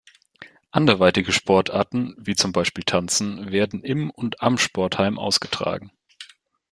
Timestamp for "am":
4.41-4.57